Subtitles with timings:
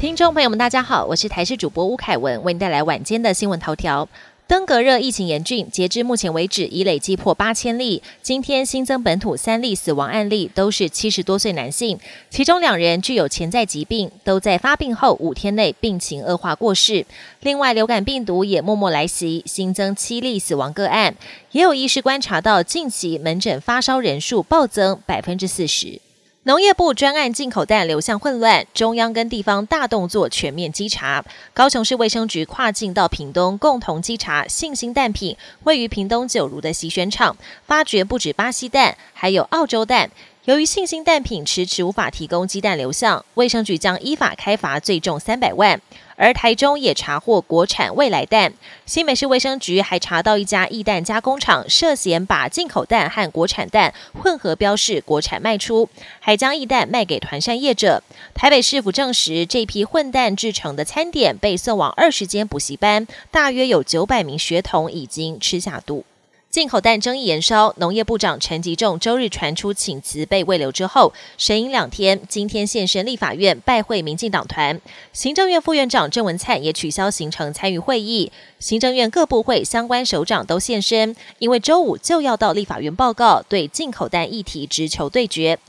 [0.00, 4.08] 听众朋友们，大家好，我是台视主播吴凯文，为您带来晚间的新闻头条。
[4.46, 8.00] 登革热疫情严峻，截至目前为止已累计破八千例。
[8.22, 11.98] 今天新增本土三例死亡案例，都是七十多岁男性，
[12.30, 17.04] 其中两人具有潜在疾病，都在发病后五天内病情恶化过世。
[17.40, 21.16] 另外，流感病毒也默默来袭，新增七例死亡个案。
[21.50, 26.00] 也有医师观察到，近期门诊发烧人数暴增百分之四十。
[26.48, 31.22] 农业部专案进口蛋流向混乱，中央跟地方大动作全面稽查。
[31.52, 40.10] 高雄市卫生局跨境到屏东共同稽查信心蛋品位于屏东九如的洗选厂，发掘不止巴西蛋，还有澳洲蛋。
[40.48, 45.78] 由于信兴蛋品迟迟无法提供鸡蛋流向，卫生局将依法开罚最重三百万。
[46.16, 48.54] 而台中也查获国产未来蛋，
[48.86, 58.02] 新北市卫生局还查到一家易蛋加工厂涉嫌把进口蛋和国产蛋混合标示国产卖出，还将易蛋卖给团膳业者。
[58.34, 66.06] 台北市府证实，这批混蛋制成的餐点被送往二十间补习班，大约有九百名学童已经吃下肚。
[66.58, 74.80] 进口蛋争议延烧，农业部长陈吉仲周日传出请辞被未留之后，神隐两天，今天现身立法院拜会民进党团。
[75.12, 85.60] 行政院副院长郑文灿也取消行程参与会议，行政院各部会相关首长都现身，因为周五就要到立法院报告，对进口蛋议题直球对决。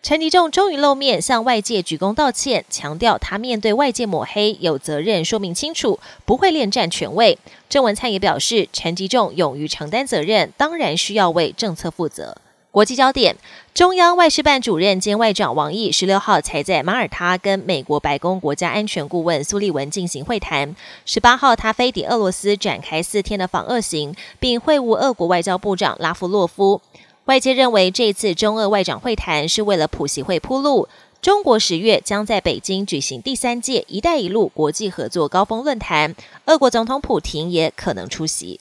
[0.00, 7.36] 陈吉仲终于露面，向外界鞠躬道歉，强调他面对外界抹黑有责任说明清楚，不会恋战权位。
[7.68, 12.38] 郑文灿也表示，陈吉仲勇于承担责任，当然需要为政策负责。
[12.70, 13.36] 国际焦点：
[13.74, 20.76] 中央外事办主任兼外长王毅十六号才在马耳他跟美国白宫国家安全顾问苏利文进行会谈。
[21.04, 26.80] 十八号，他飞抵俄罗斯展开四天的访俄行，并会晤俄国外交部长拉夫洛夫。
[27.28, 30.88] 外界认为，这次中俄外长会谈是为了普习会铺路。
[31.20, 38.60] 中国十月将在北京举行第三届“一带一路”国际合作高峰论坛，俄国总统普京也可能出席。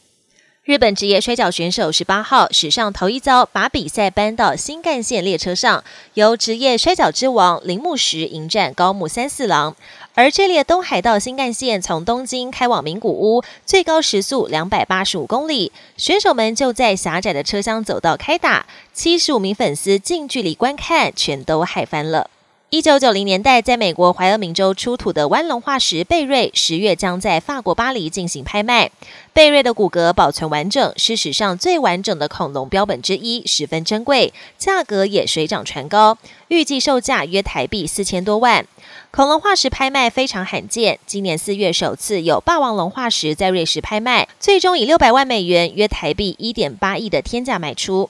[0.67, 5.81] 日本职业摔跤选手十八号史上头一遭把比赛搬到新干线列车上，
[6.15, 9.73] 由职业摔跤之王铃木石迎战高木三四郎。
[10.13, 15.71] 而这列东海道新干线从东京开往名古屋，最高时速两百八十五公里。
[15.95, 22.29] 选手们就在狭窄的车厢走道开打，七十五名粉丝近距离观看，全都嗨翻了。
[22.69, 28.91] 一九九零年代，在美国怀俄明州出土的湾龙化石贝瑞，十月将在法国巴黎进行拍卖。
[29.31, 36.17] 贝瑞的骨骼保存完整，是史上最完整的恐龙标本之一，十分珍贵，价格也水涨船高，
[36.49, 38.67] 预计售价约台币四千多万。
[39.11, 48.09] 恐龙化石拍卖非常罕见，今年四月首次有霸王龙化石在瑞士拍卖，最终以六百万美元（约台币一点八亿）的天价卖出。